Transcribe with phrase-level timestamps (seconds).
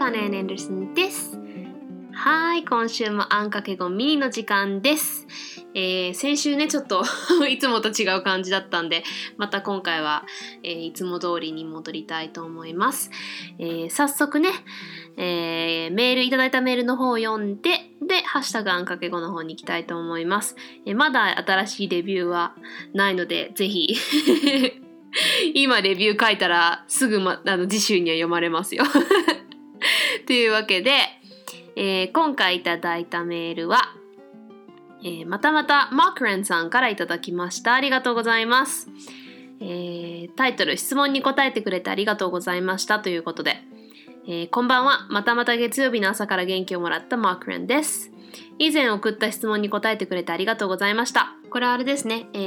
[0.00, 1.38] カネン・エンダーソンです。
[2.14, 5.26] はい、今週もあんかけごミニの時間です。
[5.74, 7.04] えー先週ね、ちょっと
[7.46, 9.04] いつもと違う感じだったんで、
[9.36, 10.24] また今回は、
[10.62, 13.10] えーいつも通りに戻りたいと思います。
[13.58, 14.48] えー早速ね、
[15.18, 20.56] えーメールいただいたメールの方を読んで、で、ハッシュタグあんかけごの方に行きたいと思います。
[20.86, 22.54] えーまだ新しいレビューは
[22.94, 23.94] ないので、ぜひ
[25.52, 28.84] 今レビュー書いたらすぐ、ま、あの次週には読まれますよ。
[30.30, 30.92] というわけで、
[31.74, 33.96] えー今回いただいたメールは、
[35.02, 37.74] えーまたまたマークレンさんからいただきました。
[37.74, 38.86] ありがとうございます。
[39.60, 43.56] えータイトル質問に答えてくれてありがとうございましたということで、
[44.28, 48.12] えーこんばんはまたまた月曜日の朝から元気をもらったマークレンです
[48.60, 52.38] 以前送った質問に答えてくれてありがとうございましたこれあれですね、え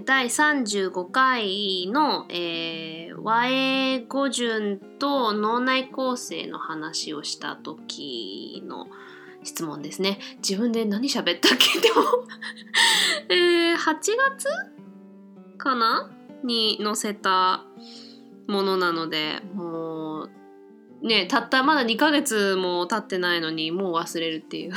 [0.00, 8.88] ー第35回の、えー和英語順と脳内構成の話をした時の
[9.44, 10.18] 質問ですね。
[10.38, 11.80] 自分で何喋ったっけ？
[11.80, 12.02] でも
[13.30, 13.94] えー8
[14.36, 14.48] 月
[15.56, 16.10] かな？
[16.42, 17.64] に載せた
[18.48, 24.72] ものなのでもうねたったまだ2ヶ月も経ってないのにもう忘れるっていう。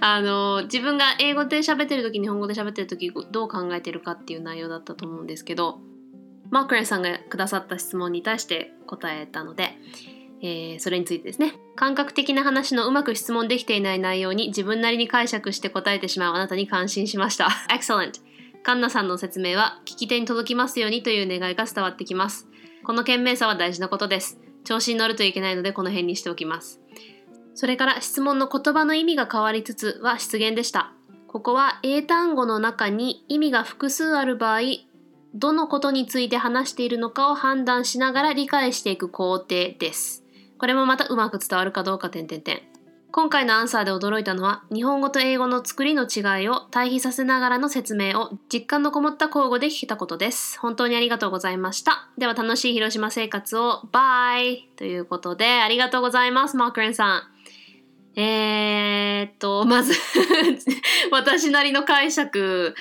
[0.00, 5.80] あの自分が英語で喋ってる時日本語で喋ってる時どう考えてるかっていう内容だったと思うんですけど
[6.50, 9.70] マークレンさんがくださった質問に対して答えたので、
[10.42, 11.54] えーそれについてですね。
[11.74, 17.48] 感覚的な話のうまく質問できていない内容に自分なりに解釈して答えてしまうあなたに感心しました。
[17.68, 18.20] Excellent.
[18.62, 22.48] カンナさんの説明は聞き手に届きますようにという願いが伝わってきます。
[22.84, 24.38] この賢明さは大事なことです。
[24.64, 26.80] 調子に乗るといけないのでこの辺にしておきます。
[27.56, 30.92] それから質問の言葉の意味が変わりつつは失言でした。
[31.26, 34.60] ここは英単語の中に意味が複数ある場合
[35.34, 39.46] どのことについて話しているのかを判断しながら理解していく工程
[39.78, 40.22] です。
[40.58, 42.62] これもまたうまく伝わるかどうか点々点
[43.10, 50.58] 今回のアンサーで驚いたのは日本語と英語の作りの違いを対比させながらの説明を実感のこもった交互で聞けたことです。
[50.60, 52.10] 本当にありがとうございました。
[52.18, 53.82] では楽しい広島生活を。
[53.90, 54.68] バイ。
[54.76, 57.35] ということでありがとうございますマークレンさん。
[58.16, 59.92] えー、っとまず
[61.12, 62.74] 私なりの解釈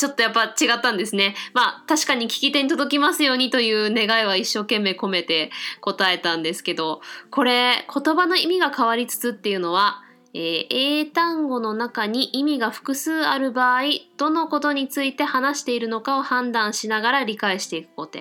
[0.00, 1.34] ちょっとやっぱ違ったんですね。
[1.52, 5.50] まあ確かに聞き手に届きますようにという願いは一生懸命込めて
[5.82, 13.82] 答えたんですけど、これ言葉の意味が変わりつつっていうのは、えー英単語の中に意味が複数ある場合、
[14.16, 18.20] どのことについて話しているのかを判断しながら理解していく工程。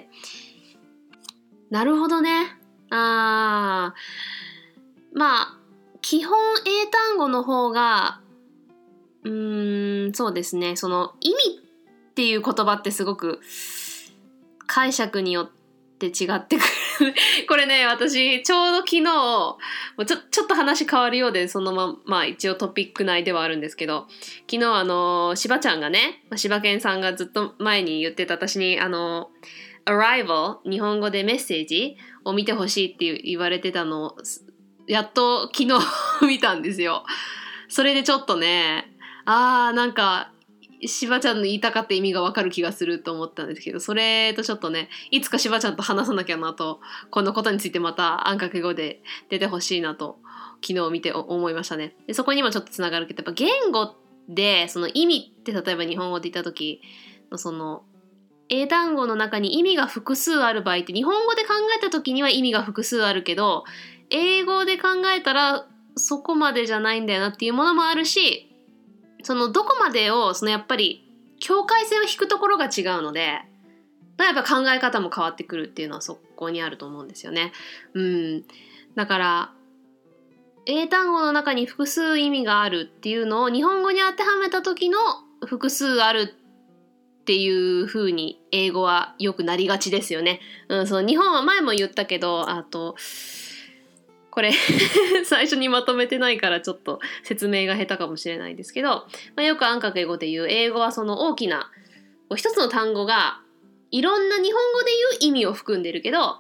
[1.70, 2.58] なるほどね。
[2.90, 5.59] あーまあ
[6.02, 8.20] 基本英単語の方が
[9.24, 10.76] うーんそうですね。
[10.76, 11.36] その意味
[12.10, 13.40] っていう言葉ってすごく
[14.66, 15.50] 解釈によっ
[16.00, 16.62] て違ってく
[17.06, 17.14] る。
[17.48, 24.08] これね私ちょうど昨日ちょちょっと話変わるようでそのままあ一応トピック内ではあるんですけど
[24.50, 29.30] 昨日あのしばちゃんがねしばけんさんがずっと前に言ってた私にあの
[29.86, 34.18] Arrival 日本語でメッセージを見てほしいって言われてたのを
[34.90, 35.80] やっと昨日
[36.28, 37.06] 見たんですよ。
[37.70, 38.92] それでちょっとね、
[39.24, 40.32] あーなんか、
[40.86, 46.80] しばちゃんの言いたかった意味がわかる気がすると思ったんですけど、それとちょっとね、いつかしばちゃんと話さなきゃなと、
[47.12, 50.18] このことについてまたあんかけ語で出てほしいなと、
[50.66, 51.96] 昨日見て思いましたね。
[52.08, 53.96] でそこにもちょっとつながるけど、やっぱ言語
[54.28, 56.82] で、その意味って例えば日本語で言った時
[57.32, 57.84] のその、
[58.50, 63.64] 英単語の中に意味が複数ある場合って日本語で考えた時には意味が複数あるけど
[64.10, 68.56] 英語で考えたらそこまでじゃないんだよなっていうものもあるし
[69.24, 71.10] そのどこまでをそのやっぱり
[71.40, 73.42] 境界線を引くところが違うので
[74.18, 77.54] やっぱ考え方も変わってくるっていうのはそこにあると思うんですよね。
[77.94, 78.44] うん、
[78.96, 79.54] だから
[80.66, 84.98] 英単語の中に複数意味があるっていうのを日本語に当てはめた時の
[85.46, 86.36] 複数ある
[87.22, 90.42] っていう風に英語はよくなりがちですよね。
[90.68, 92.96] うん、その日本は前も言ったけどあと
[94.40, 94.54] これ
[95.26, 99.06] 最初にまとめてないからちょっと説明が下手かもしれないですけど、ま
[99.38, 101.70] あ、よくあんかけ語で言う英語はその大きな
[102.38, 103.42] 一つの単語が
[103.92, 106.38] いろんな日本語で言う意味を含んでるけど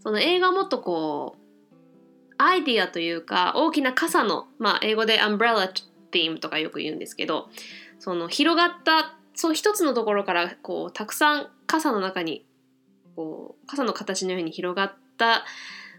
[0.00, 7.48] その英語はもっとこうアイディアというか大きな傘の、まあ、英語でアンブレラティームとかよく言うんですけど
[8.00, 12.44] その広がったそう一つのところからこうたくさん傘の中に
[13.14, 15.44] こう傘の形のように広がった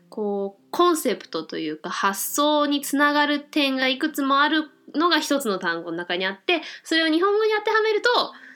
[0.09, 8.09] こうコンセプトというか発想につながる点がいくつもあるのが一つの単語の中にあってそれを日本語に当てはめると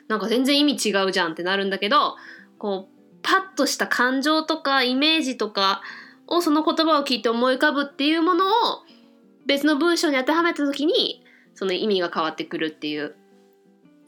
[0.07, 2.15] なんか全然意味違うじゃんってなるんだけど
[2.57, 5.81] こうパッとした感情とかイメージとか
[6.27, 8.49] をその言葉を聞いて思い浮かぶっていうものを
[9.45, 11.23] 別の文章に当てはめた時に
[11.55, 13.15] その意味が変わってくるっていう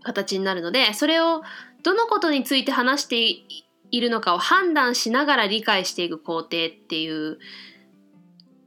[0.03, 1.43] 形になるのでそれを
[1.83, 7.37] どのことについて話していいるのかを判断しながら理解していく工程っていう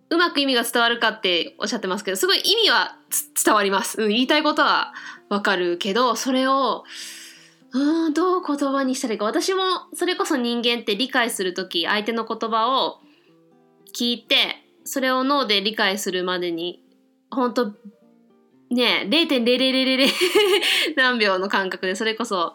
[0.09, 2.97] うまく意味が伝わるかっておっしゃってますけどすごい意味は
[3.45, 4.95] 伝わります、うん、言いたいことは
[5.29, 6.85] わかるけどそれを
[7.73, 9.63] うんどう言葉にしたらいいか私も
[9.95, 13.01] それこそ人間って理解する時相手の言葉を
[13.99, 16.85] 聞いてそれを脳で理解するまでに
[17.33, 17.67] 本当
[18.71, 20.09] ね0.0000
[20.97, 22.55] 何秒の間隔でそれこそ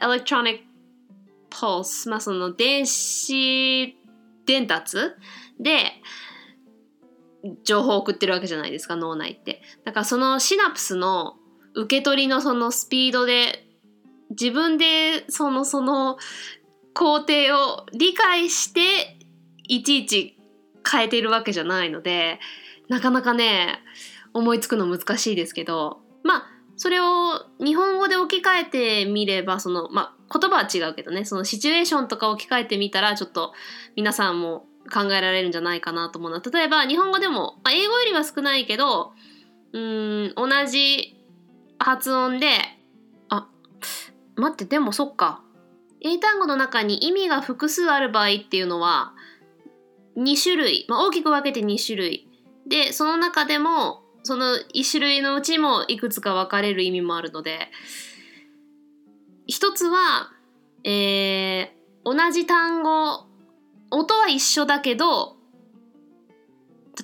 [0.00, 0.73] エレクトロニック
[1.60, 3.96] ポースまあその電子
[4.46, 4.98] 伝達
[5.60, 5.92] で
[7.64, 9.62] 情報を送ってるわけじゃないですか脳内って。
[9.84, 11.36] だからそのシナプスの
[11.74, 13.66] 受け取りのそのスピードで
[14.30, 16.16] 自分でそのその
[16.94, 19.18] 工程を理解して
[19.68, 20.38] いちいち
[20.90, 22.38] 変えてるわけじゃないので
[22.88, 23.80] なかなかね
[24.32, 26.00] 思いつくの難しいですけど。
[26.22, 33.52] まあそれを日本語で置き換えてみればそのまあ言葉は違うけどねそのシチュエーションとか置き換えてみたらちょっと
[33.96, 39.12] 皆さんも考えられるんじゃないかなと思うのは例えば日本語でも、まあ、英語よりは少ないけど
[39.72, 41.16] うん同じ
[41.78, 42.48] 発音で
[43.28, 43.48] あ
[44.36, 45.42] 待ってでもそっか。
[46.06, 49.14] 英単語の中に意味が複数ある場合っていうのは
[50.18, 52.28] 2種類、まあ、大きく分けて2種類。
[52.66, 57.68] でその中でもその1種類のうちもいくつか分かれる意味もあるので
[59.46, 60.32] 一つは、
[60.82, 61.70] えー、
[62.04, 63.26] 同じ単語
[63.90, 65.36] 音は一緒だけど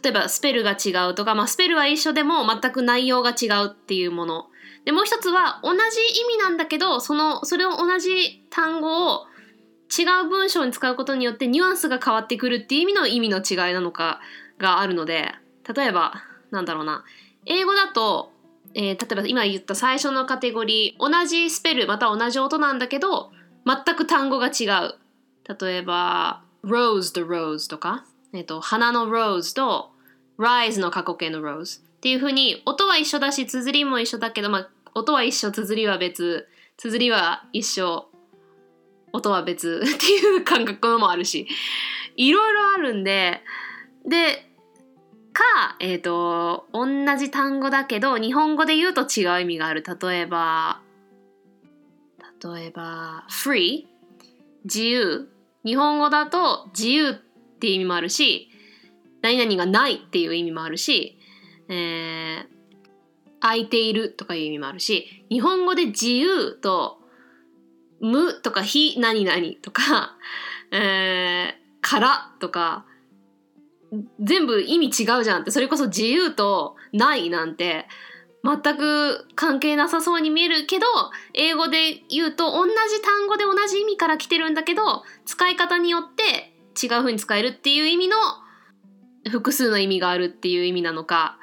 [0.02, 4.46] 例えばスペルが違うとか、まあ、スペルは一緒でも全く内容が違うっていうもの。
[4.84, 9.26] でもう一つは同じ意味なんだけどそのそれを同じ単語を
[9.90, 14.20] 違う文章に使うことによってニュアンスが変わってくるっていう意味の意味の違いなのか
[14.58, 15.34] があるので
[15.74, 16.14] 例えば
[16.50, 17.04] なんだろうな。
[17.46, 18.32] 英語だと、
[18.74, 23.32] えー、例えば今言った最初のカテゴリー同じスペルまた同じ音なんだけど
[23.66, 24.94] 全く単語が違う。
[25.60, 29.90] 例えば rose と rose とか、えーと、花の rose と
[30.38, 38.06] rise の過去形の rose っていうふうに音は一緒だし綴りも一緒だけど、まあ、音は一緒綴りは別綴りは一緒
[39.12, 41.46] 音は別っていう感覚もあるし
[42.16, 43.42] いろいろあるんで
[44.06, 44.49] で
[45.32, 46.86] かえっ、ー、と同
[47.16, 49.82] じ単語だけど日本語で言うと違う意味がある。
[49.82, 50.80] 例えば
[52.42, 53.86] 例えば free
[54.64, 55.28] 自由。
[55.62, 57.14] 日本語だと自由っ
[57.58, 58.48] ていう意味もあるし
[59.20, 61.18] 何々がないっていう意味もあるし、
[61.68, 62.46] えー、
[63.40, 67.00] 空いているとかいう意味もあるし日本語で自由と
[68.00, 70.16] 無とか非何々とか、
[70.72, 71.52] えー、
[71.82, 72.86] からとか、
[74.20, 77.86] 全部意味違うじゃんって、それこそ自由とないなんて、
[78.42, 80.86] 全く関係なさそうに見えるけど、
[81.34, 82.72] 英語で言うと同じ
[83.02, 88.16] 単語で同じ意味から来てるんだけど、使い方によって違う風に使えるっていう意味の
[89.30, 91.38] 複数の意味があるっていう意味なのか、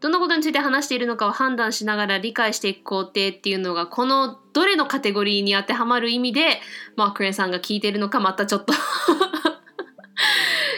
[0.00, 6.60] どのことについて話しているのかを判断しながら理解していく工程っていうのがこのどれのカテゴリーに当てはまる意味で
[6.96, 8.74] マークレンさんが聞いてるのかまたちょっと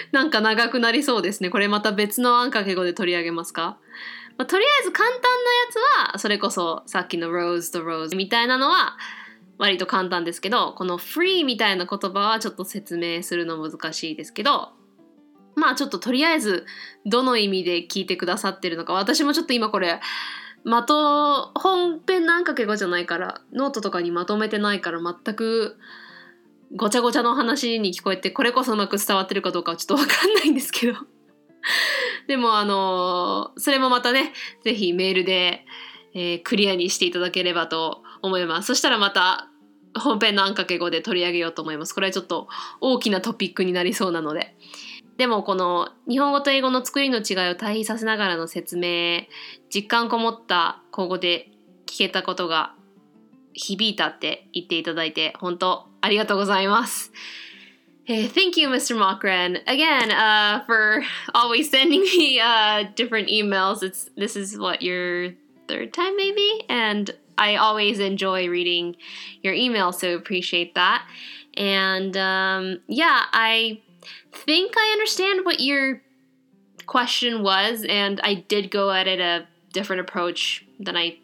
[0.12, 1.50] なんか長くなりそうですね。
[1.50, 3.79] これまた別のアンカケ語で取り上げますか、
[4.37, 5.33] まあ、とりあえず簡単なや
[5.71, 8.97] つはそれこそさっきの rose と rose みたいなのは
[9.59, 14.71] 割と簡単ですけどこの free みたいな言葉はちょっと説明するの難しいですけど
[15.57, 16.65] まあちょっととりあえず
[17.05, 20.00] どの意味で聞いてくださってるのか私もちょっと今これ
[20.65, 25.77] まと本編何かけ語じゃないからノートとかにまとめてないから全く
[26.77, 30.99] ごちゃごちゃの話に聞こえてこれこそうまく伝わってるかどうかはちょっと分かんないんですけど。
[32.29, 34.33] でもあのそれもまたね
[34.63, 35.65] 是非メールで、
[36.15, 38.69] えー、クリアにしていただければと思います。
[38.69, 39.51] そしたらまた
[39.99, 41.95] 本編のあんかけ語で取り上げようと思います。
[41.95, 42.49] これはちょっと
[42.81, 44.55] 大きなトピックになりそうなので。
[45.17, 49.23] でもこの日本語と英語の作りの違いを対比させながらの説明
[49.69, 51.51] 実感こもった口語で
[51.87, 52.77] 聞けたことが
[53.53, 57.12] 響いたって言っていただいて本当ありがとうございます。
[58.06, 58.98] Hey, thank you, Mr.
[58.98, 61.03] Mockren, again uh, for
[61.34, 63.82] always sending me uh, different emails.
[63.82, 65.32] It's this is what your
[65.70, 68.98] third time, maybe, and I always enjoy reading
[69.42, 71.08] your emails, so appreciate that.
[71.56, 73.82] And um, yeah, I
[74.34, 76.01] think I understand what your
[76.86, 81.18] question was, and I did go at it a different approach than I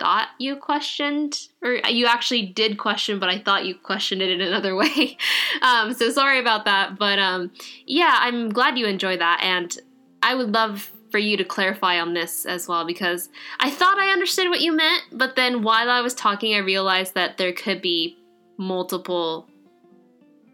[0.00, 4.40] thought you questioned, or you actually did question, but I thought you questioned it in
[4.40, 5.16] another way.
[5.62, 6.98] um, so sorry about that.
[6.98, 7.50] But um,
[7.86, 9.40] yeah, I'm glad you enjoyed that.
[9.42, 9.76] And
[10.22, 13.28] I would love for you to clarify on this as well because
[13.60, 17.14] I thought I understood what you meant, but then while I was talking, I realized
[17.14, 18.18] that there could be
[18.58, 19.48] multiple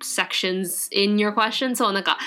[0.02, 1.74] sections in your question.
[1.74, 2.18] そう、なんか、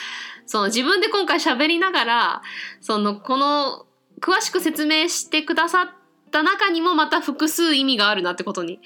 [0.46, 2.42] その自分で今回喋りながら、
[2.82, 3.86] その、この、
[4.22, 5.90] 詳しく説明してくださっ
[6.31, 8.81] た中にもまた複数意味があるなってことに。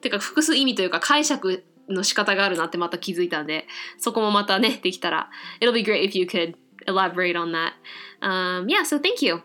[0.00, 3.66] てか、複数意味というか解釈の仕方があるなってまた気づいたんで、
[3.98, 5.30] そこもまたね、できたら。
[5.60, 6.54] It'll be great if you could
[6.86, 7.72] elaborate on that.
[8.20, 9.40] Um, yeah, so thank you.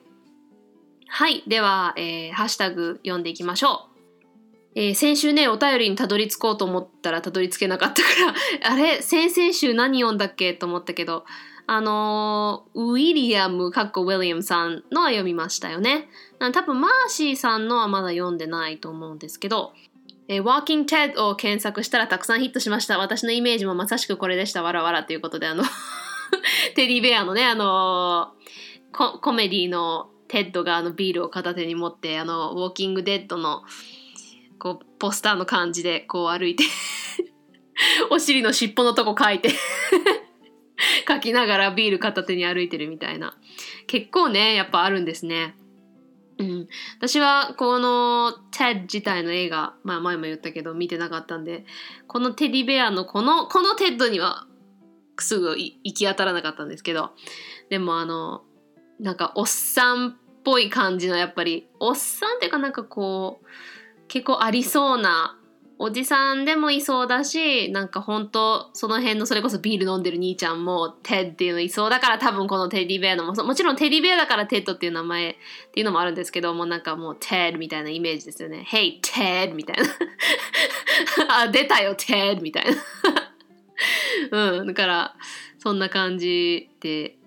[1.08, 1.44] はい。
[1.48, 3.96] では、えー、ハッシュタグ読んでいきましょう。
[4.78, 8.34] えー、先週ね、お便りにたどり着こうと思ったらたどり着けなかったから
[8.72, 9.02] あれ？
[9.02, 10.54] 先々週何読んだっけ？
[10.54, 11.26] と思ったけど、
[11.68, 16.08] あの、ウィリアム、かっこウィリアムさんのは読みましたよね。
[16.54, 19.74] 多分マーシーさんのはまだ読んでないと思うんですけど、
[20.28, 22.98] えー、Walking Ted を検索したらたくさんヒットしました。
[22.98, 24.64] 私のイメージもまさしくこれでした。
[24.64, 25.64] わらわらということで、あの
[26.76, 33.64] テディベアのね、あのー、コメディのテッドがあのビールを片手に持って、あの、ウォーキングデッドの
[34.60, 36.64] こう、ポスターの感じでこう歩いて
[38.10, 39.50] お尻の尻尾のとこ書いて
[41.08, 43.38] 書きながらビール片手に歩いてるみたいな。
[43.88, 45.56] 結構ね、やっぱあるんですね。
[46.38, 51.66] うん、私はこの TED 自体の映画、まあ前も言ったけど見てなかったんで、
[52.08, 54.46] このテディベアのこの、この TED には
[55.18, 57.12] すぐ行き当たらなかったんですけど、
[57.70, 58.44] でもあの、
[59.00, 63.46] なんかおっさんっぽい感じのやっぱり、おっさんっていうかなんかこう、
[64.10, 65.40] 結構ありそうな
[65.78, 75.36] おじさんでもいそうだしなんか本当その辺のそれこそビール飲んでる兄ちゃんもテッっていうのいそうだから多分このテディベアのももちろんテディベアだからテッドっていう名前っ
[75.74, 78.66] ていうのもあるんですけどもなんかもうテッみたいなイメージですよね。
[78.70, 79.84] Hey テッみたいな。
[81.44, 82.72] あ出たよテッみたいな。
[84.60, 85.16] うんだから
[85.60, 87.18] そんな感じで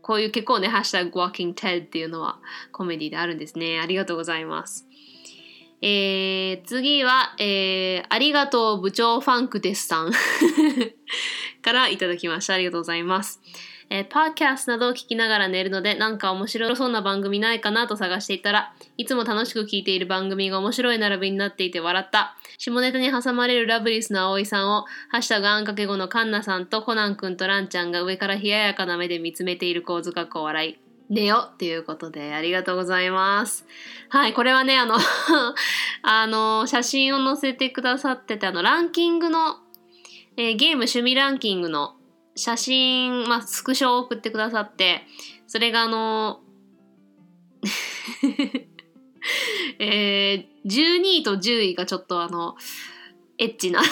[0.00, 2.38] こういう結構ねハッシュタグ Walking TED っていうのは
[2.70, 3.80] コメディであるんですね。
[3.80, 4.85] ありがとうございます。
[5.82, 10.12] えー、次は、えー、ありがとう部長ファンクですさん
[11.62, 12.54] からいただきました。
[12.54, 13.40] ありがとうございます。
[13.88, 22.36] えー、パーキャスなどを聞きながら寝るので、なんか面白そうな番組ないかなと探していたら、いつも楽しく聞いている番組が面白い並びになっていて笑った。
[22.58, 30.85] 下ネタに挟まれるラブリスの葵さんを、ハッシュタグあんかけ後のカンナさんとコナン君とランちゃんが上から冷ややかな目で見つめている構図かっこ笑い。
[31.08, 33.64] 寝よっていうことでありがとうございます。
[34.08, 34.96] はい、これはね、あの
[36.02, 39.58] あの、写真を載せてくださってて、あの、ランキングの、
[40.36, 41.96] えー、ゲーム趣味ランキングの
[42.34, 45.06] 写真、まあ、スクショを送ってくださって、
[45.46, 46.40] それがあの、
[49.78, 52.56] えー、12位と10位がちょっとあの、
[53.38, 53.82] エッチな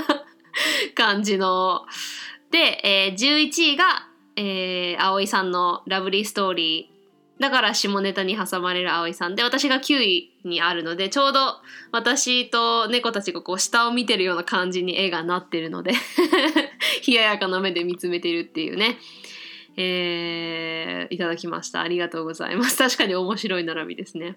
[0.94, 1.86] 感じの、
[2.50, 6.94] で、えー、11位がえー、葵さんのラブリーストーリー
[7.40, 11.56] だから下ネタに挟まれる葵さんで私が9位にあるのでちょうど
[11.90, 15.92] 私と猫たちがこう下を見てるような感じに絵がなってるので
[17.06, 18.98] 冷ややかな目で見つめてるっていうね。
[19.76, 21.80] えー、いただきました。
[21.80, 22.78] ありがとうございます。
[22.78, 24.36] 確かに面白い並びですね。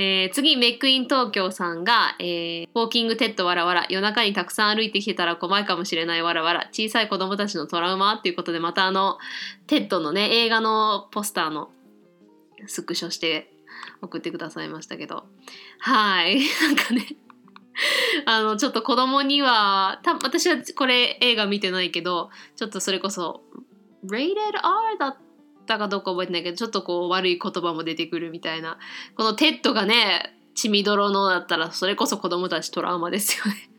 [0.00, 9.18] えー、次、メックイン東京さんが、えー、ウォーキングテッドわらわら、夜中にたくさん歩いてきてたら怖いかもしれないわらわら、小さい子供たちのトラウマっていうことで、またあの、
[9.66, 11.70] テッドのね、映画のポスターの
[12.68, 13.52] スクショして
[14.00, 15.24] 送ってくださいましたけど、
[15.80, 17.16] はい、 なんかね、
[18.24, 23.42] あの、ちょっと子供には、た私はこれ映画見てないけど、ちょっとそれこそ、
[24.06, 25.27] Rated R だった
[25.74, 28.78] ったかどうか覚えてないけどちょっとこう悪い言葉も出てくるみたいな
[29.14, 33.70] このテッドがね血みどろのだったらそれこそ子供たちトラウマですよね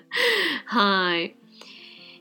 [0.66, 1.36] はい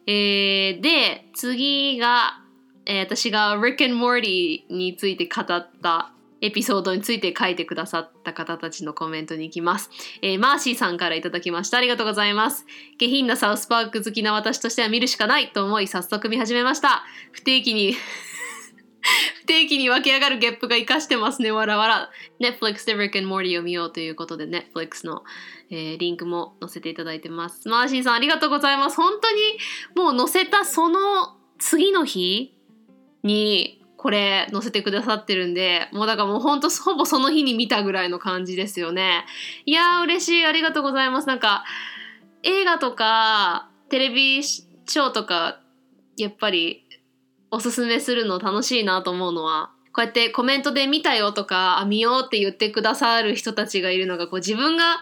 [0.07, 2.39] えー、で次が、
[2.85, 9.89] えー、私が Rick and Morty について語ったエピソードについて書いてくださった方たちのコメントに行きます。
[10.21, 11.77] えー、マーシーさんからいただきました。
[11.77, 12.67] ありがとうございます。
[12.99, 17.03] 下品なサウスパーク好きな私としては見るしかないと思い早速見始めました。
[17.31, 17.95] 不定期に
[19.41, 22.09] 不 定期に湧き上がるゲップが活かしてますね、わらわら。
[22.39, 25.23] Netflix で Rick and Morty を見ようということで、Netflix の、
[25.69, 27.67] えー、リンクも載せていただいてます。
[27.67, 28.97] マーシーさんありがとうございます。
[28.97, 29.41] 本当に
[29.95, 32.53] もう載せたその次の日
[33.23, 39.25] にこれ載せてくださってるんで、もうだからもうほんとほぼその日に見たぐらいの感じですよね。
[39.65, 40.45] いやー嬉しい。
[40.45, 41.27] ありがとうございます。
[41.27, 41.63] なんか
[42.43, 45.59] 映画とかテレビショーとか
[46.17, 46.84] やっぱり
[47.55, 54.97] おすすめするの楽しいなと思うのはこうやってコメントで見たよとか、あ、見ようって言ってくださる人たちがいるのが、こう自分が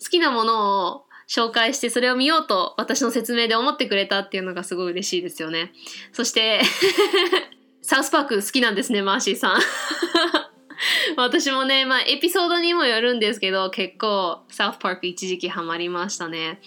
[0.00, 5.72] 好きなものを紹介してそれを見ようと私の説明で思ってくれたっていうのがすごい嬉しいですよね。
[6.12, 6.60] そして
[7.82, 9.60] サウスパーク好きなんですね、マーシーさん。
[11.16, 16.60] 私もね、まあエピソードにもよるんですけど、結構サウスパーク一時期ハマりましたね。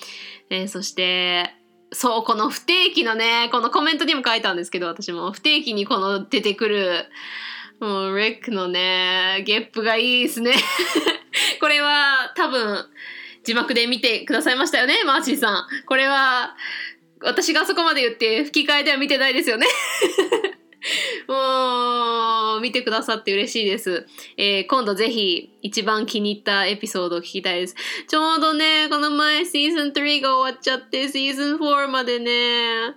[0.50, 1.54] えそして、
[1.92, 7.06] そう、この不定期のね、このコメントにも書いたんですけど、私も不定期にこの出てくる、
[7.80, 10.54] もう、レックのね、ゲップがいいですね。
[11.60, 12.86] これは多分、
[13.44, 15.86] 字幕で見てくださいましたよね、マーシーさん。
[15.86, 16.56] これは、
[17.22, 19.66] 私があそこまで言って吹き替えでは見てないですよね。
[21.28, 24.08] もう、見てくださって嬉しいです。
[24.38, 27.76] えー、今度ぜひ一番気に入ったエピソードを聞きたいです。
[28.08, 32.96] ちょうどね、この前シーズン3が終わっちゃって、シーズン4までね、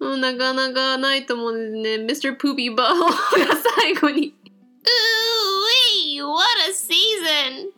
[0.00, 2.32] もうなかなかないと思うんですね。
[2.32, 2.36] Mr.
[2.36, 4.34] Poopy Butthole が最後に。
[4.88, 7.72] Ooh, what a season!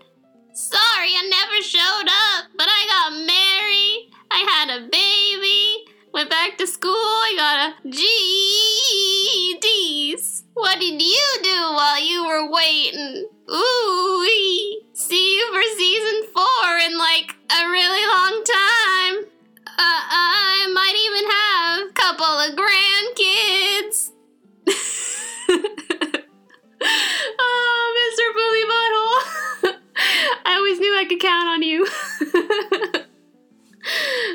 [0.52, 4.10] Sorry, I never showed up, but I got married.
[4.30, 5.89] I had a baby.
[6.12, 6.90] Went back to school.
[6.92, 7.74] I got a
[9.60, 10.42] GEDs.
[10.54, 13.28] What did you do while you were waiting?
[13.48, 14.26] Ooh,
[14.92, 19.24] see you for season four in like a really long time.
[19.66, 24.10] Uh, I might even have a couple of grandkids.
[27.38, 28.32] oh, Mr.
[28.34, 29.78] Bully Butthole.
[30.44, 31.86] I always knew I could count on you.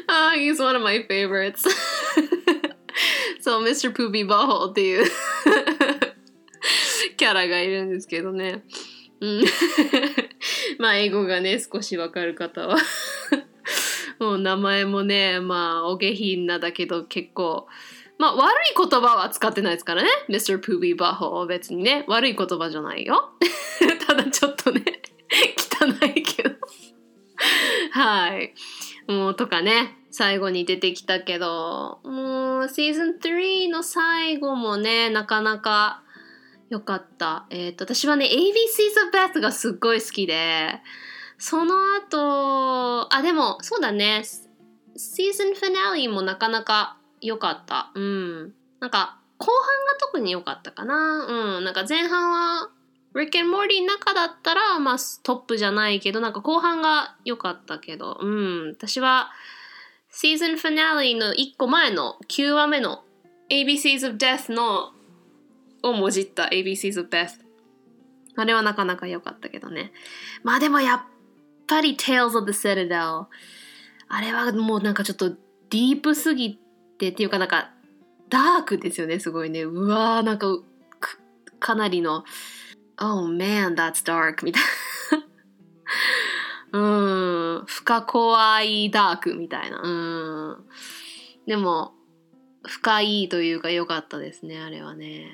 [0.09, 1.65] oh, he's one of my favorites.
[3.41, 3.93] そう、Mr.
[3.93, 5.05] Poopy Butthole っていう
[7.17, 8.63] キャラがいるんですけどね。
[9.21, 9.43] うん。
[10.79, 12.77] まあ、英語がね、少しわかる方は
[14.19, 17.67] もう名前もね、まあ、お下品なだけど結構、
[18.17, 20.09] まあ、悪い言葉は使ってないですからね。
[20.29, 20.59] Mr.
[20.59, 23.31] Poopy Butthole 別にね、悪い言葉じゃないよ。
[24.07, 24.83] ただちょっとね、
[25.57, 26.55] 汚いけど
[27.91, 28.53] はい。
[29.07, 36.03] もうとかね、最後に出てきたけど、もうシーズン3の最後もね、なかなか
[36.69, 37.45] 良かった。
[37.49, 40.79] えっ、ー、と、私はね、ABC's of Beth がすっごい好きで、
[41.37, 44.23] その後、あ、でも、そうだね、
[44.95, 47.91] シーズンフィナーレもなかなか良かった。
[47.93, 48.53] うん。
[48.79, 51.25] なんか、後半が特に良かったかな。
[51.57, 51.63] うん。
[51.65, 52.69] なんか前半は
[53.15, 59.31] Rick and Morty の中だったら、まあ、トップじゃないけど、なんか後半が良かったけど、うん、私は、
[60.11, 63.03] シーズンフィナーレの1個前の9話目の
[63.49, 64.91] ABCs of Death の
[65.83, 67.39] をもじった ABCs of Death。
[68.35, 69.91] あれはなかなか良かったけどね。
[70.43, 71.01] まあでもやっ
[71.67, 73.27] ぱり Tales of the Citadel。
[74.07, 76.59] あれはもうなんかちょっとディープすぎ
[76.97, 77.71] てっていうかなんか
[78.29, 79.63] ダークですよね、すごいね。
[79.63, 80.47] うわーなんか
[81.59, 82.23] かなりの
[82.97, 84.67] Oh man, that's dark みたいな。
[86.79, 87.65] うん。
[87.65, 89.81] 深怖いダークみたいな。
[89.81, 90.65] うん。
[91.47, 91.93] でも、
[92.67, 95.31] 深いというか良かったですね、あれはね。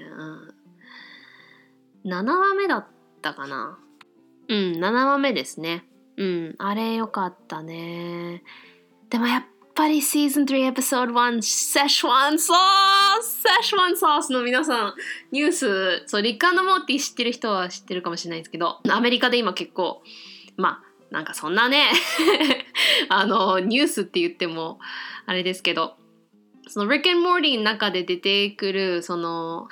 [2.04, 2.12] うん。
[2.12, 2.88] 7話目だっ
[3.22, 3.80] たかな。
[4.48, 5.86] うん、7話目ですね。
[6.18, 8.44] うん、あれ良かったね。
[9.10, 12.58] でもやっぱりシーズン3エピソード1セシュワンソー
[13.22, 14.94] スセシュワンソースの皆さん
[15.32, 20.02] ニュースそうリッカーモーティ知ってる人は知ってるかもしれないですけどアメリカで今結構
[20.58, 21.90] まあなんかそんなね
[23.10, 24.80] あのニュースって言っても
[25.26, 25.96] あれですけど
[26.68, 29.68] そのリック・アン・モーティの中で出てくるその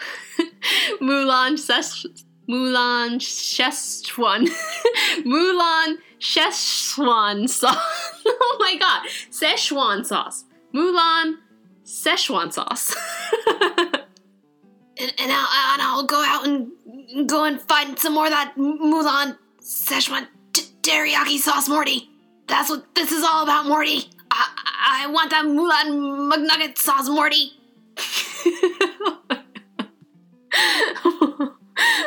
[1.00, 2.12] ムーラン・セシ
[2.48, 4.44] ムーラン・シェスワン
[5.24, 7.77] ムーラン Szechuan sauce.
[8.27, 10.45] oh my god, Szechuan sauce.
[10.75, 11.37] Mulan
[11.85, 12.95] Szechuan sauce.
[13.47, 18.55] and, and, I'll, and I'll go out and go and find some more of that
[18.57, 22.11] Mulan Szechuan t- teriyaki sauce, Morty.
[22.47, 24.11] That's what this is all about, Morty.
[24.31, 27.53] I, I want that Mulan McNugget sauce, Morty.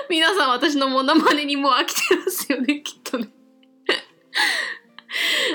[0.09, 2.91] 皆さん私のモノマネにもう飽きてますよねきっとね っ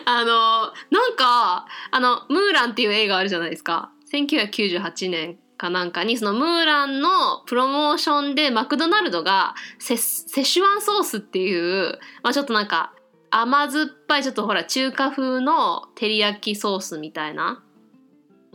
[0.09, 3.91] あのなんかあの「ムーラン」っていう映画あるじゃないですか。
[4.13, 12.93] 1998年かなんかにそのムーランのプロモーションでマクドナルドがセセシュワンソースっていう、まあ、ちょっとなんか
[13.31, 17.61] 甘酸っぱいちょっとほら中華風の照り焼きソースみたいな。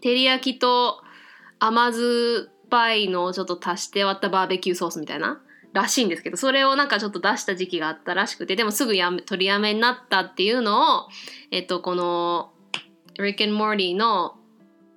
[0.01, 1.03] 照り焼きと
[1.59, 2.01] 甘酸
[2.47, 5.43] っぱいのをちょっと足して割ったバーベキューソースみたいな。
[5.73, 11.09] らしいんですけど、それをなんかちょっと出した時期があったらしくて、でもすぐやめ取りやめになったっていうのを、
[11.51, 12.53] えっと、この、
[13.19, 14.37] Rick and Morty の、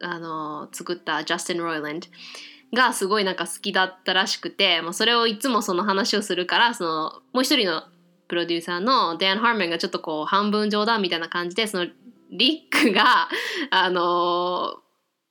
[0.01, 2.07] あの、作ったジャスティン・ロイランド
[2.73, 7.83] がすごいなんか好きだったらしくて、まあ、それをいつもその話をするからそのもう一人の
[8.27, 11.87] プロデューサーのデン・ハーメンがちょっとこう半分冗談みたいな感じでその
[12.31, 13.29] リックが
[13.71, 14.81] あの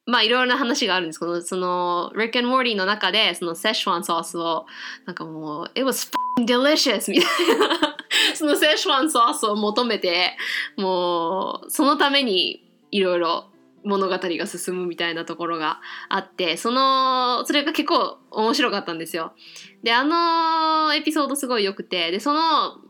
[0.06, 4.66] まあいろいろな話があるんですけどその Rick and Morty の中でそのセッシュワンソースを
[5.06, 7.96] なんかもう It was f***ing delicious みたいな
[8.34, 10.36] そのセッシュワンソースを求めて
[10.76, 13.46] もうそのためにいろいろ
[13.84, 19.34] 物語が進むみたいなところがあってそのそれが結構面白かったんですよ。
[19.82, 22.40] であのエピソードすごい良くてでその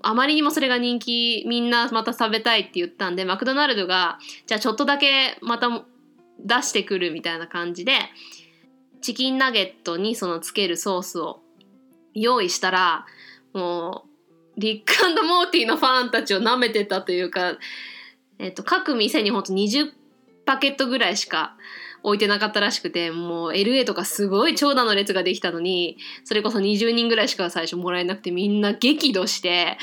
[0.03, 5.69] あまりにもそれが人気みんなまた食べたいって言ったんでマクドナルドがじゃあちょっとだけまた
[6.39, 7.93] 出してくるみたいな感じで
[9.01, 11.41] チキンナゲットにそのつけるソースを
[12.15, 13.07] 用意したら
[13.53, 14.05] も
[14.57, 14.95] うリック
[15.25, 17.59] モーティーのファンたちを舐めてたというか、
[18.39, 19.91] えっと、各店にほんと20
[20.47, 21.57] パケットぐらいしか
[22.03, 29.79] 置いてなかったらしくてもう LA とかすごい長蛇の列ができたのにそれこそ20人ぐらいしか最初もらえなくてみんな激怒して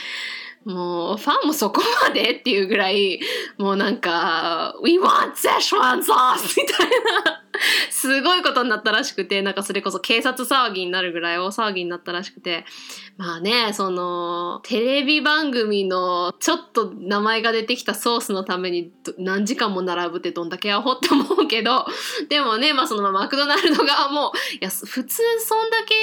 [0.65, 3.19] もうファンもそこまでっていうぐらい
[3.58, 6.89] もうなんか「We want Szechuan sauce!」みたい
[7.26, 7.41] な
[7.89, 12.65] すごいことになったらしくてなんかそれこそ警察騒ぎになるぐらい大騒ぎになったらしくて
[13.17, 21.86] まあねそのテレビ番組のちょっと名前が出てきたソースのために何時間も並ぶってどんだけアホって思うけど
[22.30, 25.95] でもねまあそのマクドナルド側もいや普通そんだけ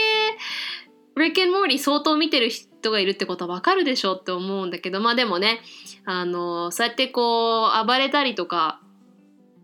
[1.16, 5.60] リック・モーリー相当見てる人人がいるってことはわかるでしょって思うんだけどまあでもね
[6.04, 8.80] あのそうやってこう暴れたりとか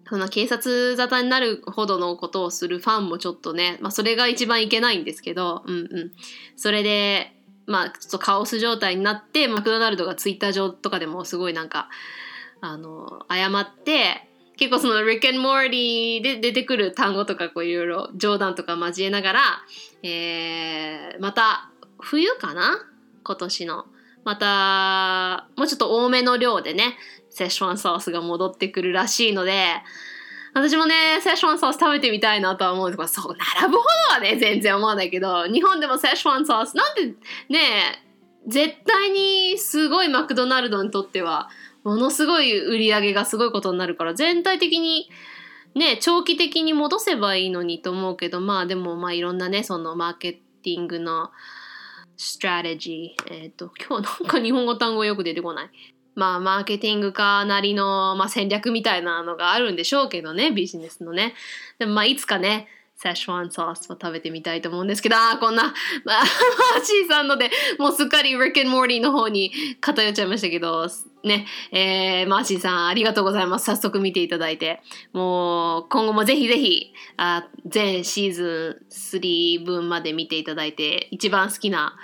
[0.08, 6.12] その警察沙汰になるほどのことをするファンもちょっとね、まあ、それが一番いけないんですけど、うんうん、
[6.56, 7.32] それで
[7.66, 11.88] まあちょっとカオス状態になってマクドナルドがツイッター上とかでもすごいなんか
[12.60, 19.40] あの謝って結構その「リック・モーリー」で出てくる単語とかこういろいろ冗談とか交えながら、
[20.02, 22.78] えー、また冬かな
[23.24, 23.86] 今年の。
[24.24, 26.96] またもうちょっと多めの量でね
[27.30, 29.82] セッションソースが戻ってくるらしいので
[30.54, 37.06] 私もねセッションソース食べてみたいなとは思うんですけどそう並ぶほどはね全然思わないけど日本でもセッションソースなんで
[37.50, 38.02] ね
[38.46, 41.48] 絶対にすごいマクドナルドにとっては
[41.82, 45.10] ものすごい売り上げがすごいことになるから全体的に
[45.74, 51.30] ね長期的に戻せばいいのにと思うけどまあでもまあいろんなねそのマーケティングの
[52.16, 55.70] strategy えっ、と今日なんか日本語単語よく出てこない。
[56.14, 61.34] まあマーケティング家なりの、まあ、戦略みたいなのがあるんでしょうけどねビジネスのね。
[61.78, 66.24] でもまあいつかねセッシュワンソースを食べてみたいと思うんですけど、ああ、こんな、ま あ、
[66.74, 70.88] マーシーさんので、もうすっかり Rick and Morty の方に偏っちゃいましたけど、
[71.24, 73.66] ね、えー、マーシーさんありがとうございます。
[73.66, 74.82] 早速見ていただいて。
[75.12, 81.96] もう、今後もぜひぜひ、あ全シーズン3分まで見ていただいて、一番好きな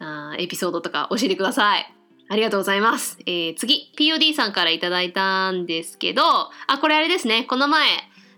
[0.00, 1.92] あエピソードとか教えてください。
[2.28, 3.18] ありがとうございます。
[3.26, 6.22] えー、次、POD さんからいただいたんですけど、
[6.66, 7.44] あ、これあれですね。
[7.44, 7.86] この前、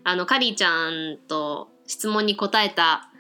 [0.03, 3.11] あの、カリーちゃんと質問に答えた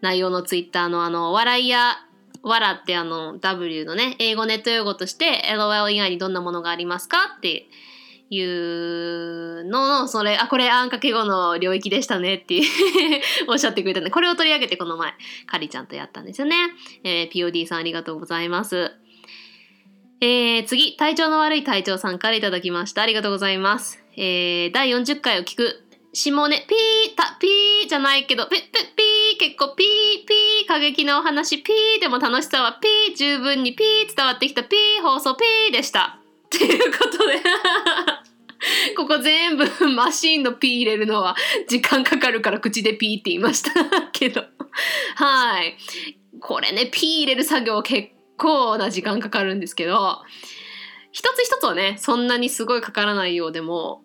[0.00, 1.96] 内容のツイッターのあの、笑いや、
[2.42, 7.66] 笑ってあの、W のね、英語ネット用語として LOL 以外にどんなものがありますかって
[8.30, 12.60] いうのの、それ、あ、これあんかけ語の領域でしたねって
[13.48, 15.12] おっしゃってくれたんで、これを取り上げてこの前、
[15.46, 16.56] カリちゃんとやったんですよね。
[17.04, 18.92] えー、POD さんありがとうございます。
[20.20, 23.02] えー、次、体調の悪い隊長さんからいただきました。
[23.02, 24.02] ありがとうございます。
[24.16, 25.87] えー、第40回を聞く。
[26.18, 36.18] 下ね、ピー、た、ピーじゃないけど、ピッ、ピッ、ピー、結構ピー、ピー、過激なお話、ピーでも楽しさはピー、十分にピー伝わってきたピー、放送ピーでした。
[36.50, 37.42] ということで
[38.96, 41.36] ここ全部マシンのピー入れるのは
[41.68, 43.70] 時間かかるから口でピーって言いました
[44.12, 44.44] けど。
[45.16, 45.76] はい。
[46.40, 50.22] これね、ピー入れる作業結構な時間かかるんですけど
[51.12, 54.02] 一つ一つはねそんなにすごいかからないようでも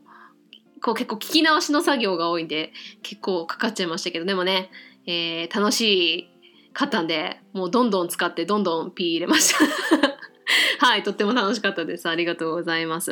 [0.83, 4.69] こう結構聞き直しの作業が多いんで結構かかっちゃいましたけどでもね、
[5.07, 6.29] えー、楽しい
[6.73, 9.65] かったんでもうどんどん使ってどんどんピー入れました。
[10.85, 12.09] はいとっても楽しかったです。
[12.09, 13.11] ありがとうございます、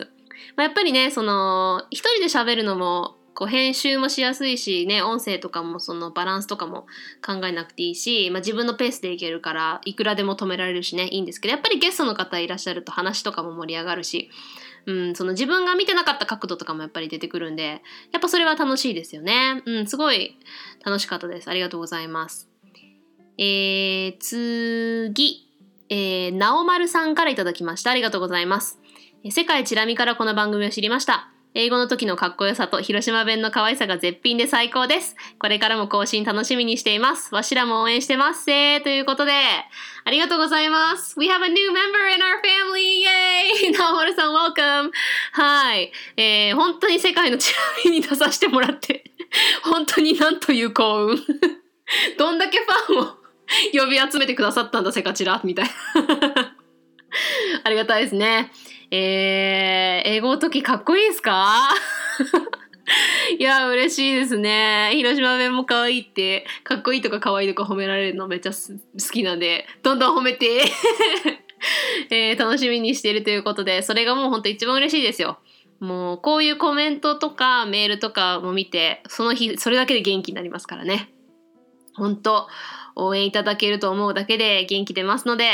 [0.57, 6.85] まあ、やっぱりねその一人で喋るのもこう編集もしやすいしね音声とかもそのバランスとかも
[7.25, 14.29] 考えなくていいし、まあ、自分のペースでいけるからいくらでも止められるしねいいんですけどやっぱりゲストの方いらっしゃると話とかも盛り上がるし、
[14.85, 19.61] うん、その自分が見てなかった角度とかもやっぱり出てくるんでやっぱそれは楽しいですよね。
[19.65, 20.37] うん、すごい
[20.85, 21.49] 楽しかったです。
[21.49, 22.49] ありがとうございます。
[23.37, 25.47] えー、次、
[25.89, 27.91] えー、なおまるさんから頂きました。
[27.91, 28.79] ありがとうございます。
[29.29, 31.30] 世界チラ見からこの番組を知りました。
[31.53, 35.17] 英語の時のかっこよさと広島弁の可愛さが絶品で最高です。
[35.37, 37.35] これからも更新楽しみにしています。
[37.35, 39.33] わしらも応援してますせーということで、
[40.05, 41.19] ありがとうございます。
[41.19, 42.79] We have a new member in our family!
[42.79, 44.91] イェーイなおるさん welcome!
[45.33, 45.91] はい。
[46.15, 49.03] えー、本当に世界のチラ見に出させてもらって、
[49.63, 51.17] 本当になんという幸運。
[52.17, 53.05] どんだけファンを
[53.73, 56.55] 呼び集めてくださったんだ、セカチラみたいな。
[57.63, 58.51] ありがたいですね。
[58.91, 61.69] えー、英語の時かっこいいですか？
[63.39, 64.91] いや、嬉しいですね。
[64.95, 68.57] 広島弁も可愛いって、かっこいいとか可愛いとか褒められるのめっちゃ好
[69.13, 70.65] きなんで、どんどん褒めて、
[72.11, 75.39] えー楽しみにしているということで、それがもう本当一番嬉しいですよ。
[75.79, 81.09] もうこういうコメントとかメールとかも見て、その日それだけで元気になりますからね。
[81.95, 82.47] 本当
[82.95, 85.49] 応援いただけると思うだけで元気出ますので、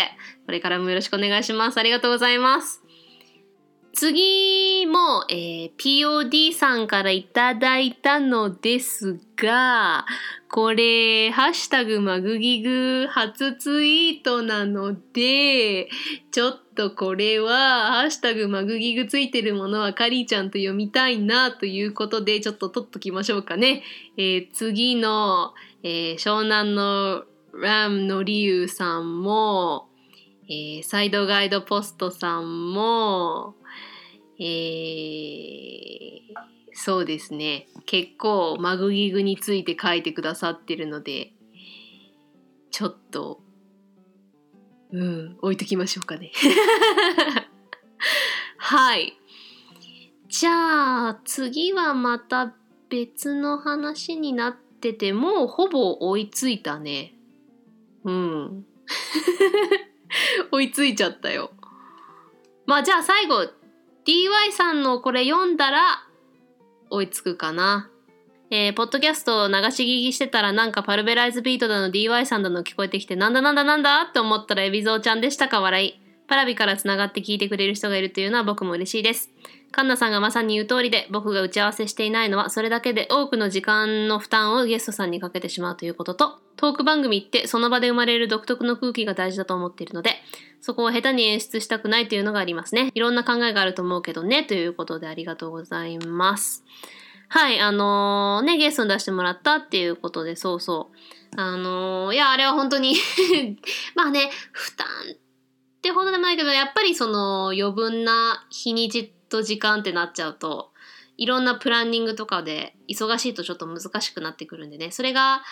[0.46, 1.78] これからもよろしくお願いします。
[1.78, 2.84] ありがとうございます。
[3.98, 10.06] 次も、えー POD さんからいただいたのですが、
[10.52, 15.90] これ、ハッシュタグマグギグ初ツイートなので、
[16.32, 23.82] ちょっとこれは、ハッシュタグマグギグついてるものはカリーちゃんと読みたいなということで、ちょっと取っときましょうかね。
[24.16, 27.24] えー次の、えー湘南の
[27.60, 29.90] ラムのリュウさんも、
[30.48, 33.56] えーサイドガイドポストさんも、
[34.40, 36.18] えー。
[36.80, 37.68] そうですね。
[37.88, 41.34] 結構マグギグについて書いてくださってるので
[42.70, 43.42] ちょっと
[44.94, 46.32] うん置いときましょうかね。
[48.58, 49.18] はい。
[50.30, 52.54] じゃあ次はまた
[52.90, 57.16] 別の話になっててもうほぼ追いついたね。
[58.04, 58.66] うん。
[60.52, 61.52] 追いついちゃったよ。
[62.68, 63.50] まあじゃあ最後
[64.08, 66.08] DY さんのこれ読んだら
[66.90, 67.90] 追いつくかな。
[68.50, 74.04] えー、ポッドキャストを流し聞きしてたらなんかパルベライズビートだの DY さんだの聞こえてきてなんだなんだなんだ？
[74.04, 76.00] って思ったらエビゾーちゃんでしたか笑い。
[76.30, 79.30] パラビからつながって聞いてくれる人がいるというのは僕も嬉しいです。
[79.74, 90.12] カンナさんがまさに言う通りで僕が打ち合わせしていないのはそれだけで多くの時間の負担をゲストさんにかけてしまうということとトーク番組ってその場で生まれる独特の空気が大事だと思っているので
[90.62, 92.92] そこを下手に演出したくないというのがありますね。
[92.94, 96.64] いろんな考えがあると思うけどねということでありがとうございます。
[97.30, 100.92] はい、あのーね、ゲストに出してもらったっていうことで、そうそ
[101.36, 101.40] う。
[101.40, 102.96] あのーいや、あれは本当に
[103.96, 105.18] まあね、負担っ
[105.82, 110.72] てほどでもないけど、やっぱりその余分な日にちと時間ってなっちゃうと、
[111.18, 115.44] いろんなプランニングとかで忙しいとちょっと難しくなってくるんでね、それが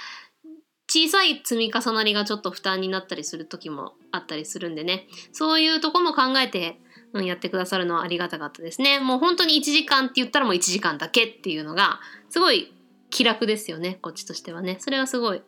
[0.95, 6.79] 小さい積み重なりがちょっと負担になったりする時もあったりするんでね、そういうとこも考えて、
[7.12, 9.01] うん、やってくださるのはありがたかったですね。
[9.01, 12.73] もう本当に1時間って言ったらもう1時間だけっていうのが、すごい
[13.10, 14.77] 気楽ですよね、こっちとしてはね。
[14.79, 15.41] それはすごい。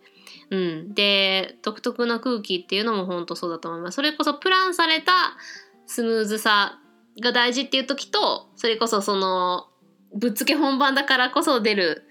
[0.50, 0.94] うん。
[0.94, 3.96] で、独特な空気っていうのも本当そうだと思います。
[3.96, 5.38] それこそプランされた
[5.86, 6.80] スムーズさ
[7.22, 9.68] が大事っていう時と、それこそその、
[10.14, 12.07] ぶっつけ本番だからこそ出る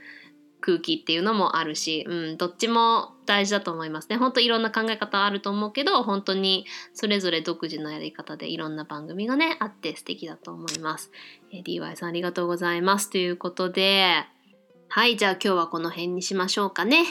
[0.66, 4.16] 空気っていうのもあるし、うん、どっちも大事だと思いますね。
[4.16, 11.12] 本当いろんな考え方あると思うけど、本当にそれぞれ独自のやり方でいろんな番組がね、あって素敵だと思います。
[11.52, 13.10] えー DY さんありがとうございます。
[13.10, 14.24] ということで、
[14.88, 17.04] はい、じゃあ今日はこの辺にしましょうかね。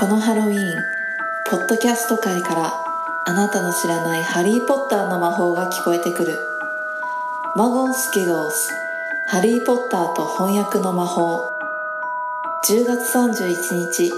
[0.00, 0.89] このハロウィーン、
[1.50, 2.72] ポッドキャスト界から
[3.24, 6.38] あなたの知らないハリー・ポッターの魔法が聞こえてくる。
[7.56, 8.70] マゴンス・ギゴース、
[9.26, 11.50] ハリー・ポッターと翻訳の魔法。
[12.68, 14.12] 10月31日、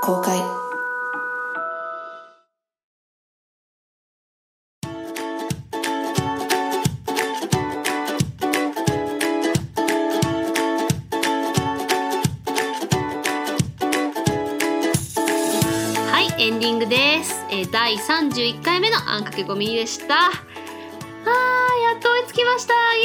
[0.00, 0.40] 公開。
[17.76, 20.14] 第31回目のあんかけごみでした。
[20.14, 23.04] あー、やっと追いつきましたイエ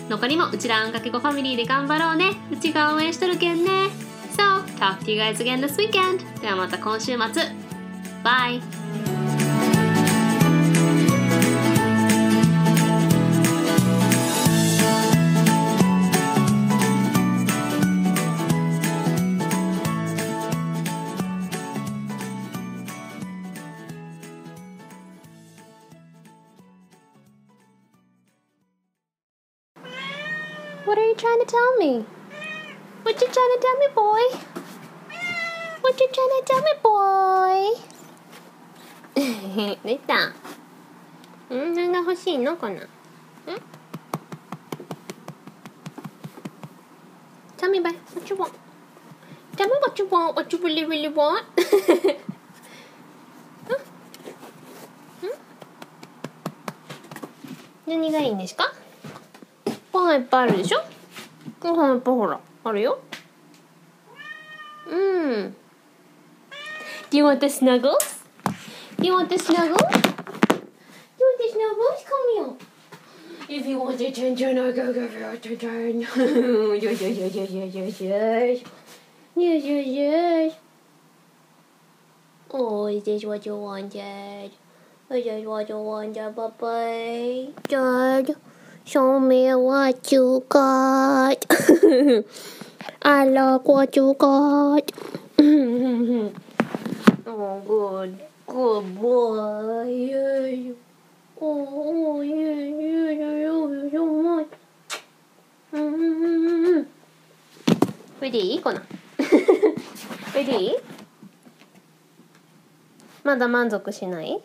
[0.09, 2.37] 残りもうちらあんかけごファミリーで頑張ろうね。
[2.53, 3.71] うちが応援しとるけんね。
[4.37, 6.23] So, talk to you guys again this weekend.
[6.41, 7.68] ではまた今週末。
[8.23, 8.61] Bye!
[30.85, 32.05] What are you trying to tell me?
[33.03, 34.23] What you trying to tell me, boy?
[35.83, 37.98] What you trying to tell me, boy?
[39.85, 40.33] 出た。
[41.55, 42.77] んなが欲しいのかな？
[42.77, 42.87] ん？
[47.57, 48.51] チャミバん。
[49.57, 49.73] チャミ
[50.31, 50.41] お
[51.33, 51.35] ん
[53.71, 53.75] お
[57.95, 57.99] ん。
[57.99, 58.73] 何がいいんですか？
[59.93, 62.01] ご飯
[64.89, 64.97] う
[65.43, 65.57] ん。
[69.01, 69.81] You want the snuggles?
[71.19, 72.05] You want the snuggles?
[72.09, 77.01] Come here If you want the turn turn I'll go go for the turn Yes
[77.01, 78.63] yes yes yes yes yes yes
[79.37, 80.55] Yes yes yes
[82.51, 84.51] Oh is this what you wanted?
[85.11, 87.53] Is this what you wanted, Papa?
[87.69, 88.35] Dad
[88.89, 91.45] Show me what you got.
[93.03, 94.91] I love what you got.
[95.39, 96.33] oh,
[97.67, 98.19] good,
[108.19, 108.87] これでいいかなこ
[110.45, 110.77] でいい
[113.23, 114.41] まだ満足しない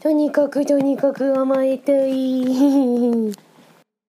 [0.00, 3.47] とにかくとにかく甘えたい。